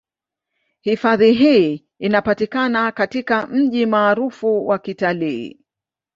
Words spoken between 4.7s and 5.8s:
Kitalii